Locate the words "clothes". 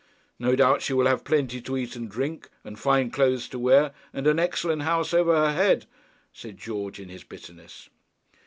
3.11-3.47